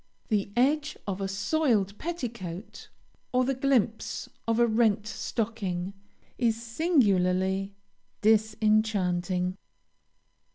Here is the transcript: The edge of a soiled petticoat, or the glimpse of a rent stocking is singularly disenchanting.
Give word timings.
The 0.29 0.51
edge 0.55 0.97
of 1.05 1.21
a 1.21 1.27
soiled 1.27 1.95
petticoat, 1.99 2.89
or 3.31 3.45
the 3.45 3.53
glimpse 3.53 4.27
of 4.47 4.57
a 4.57 4.65
rent 4.65 5.05
stocking 5.05 5.93
is 6.39 6.59
singularly 6.59 7.75
disenchanting. 8.21 9.57